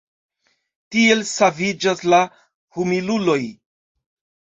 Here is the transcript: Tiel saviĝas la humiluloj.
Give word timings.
Tiel 0.95 1.21
saviĝas 1.33 2.03
la 2.15 2.25
humiluloj. 2.79 3.41